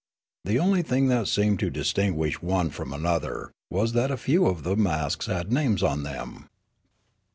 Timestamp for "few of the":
4.17-4.75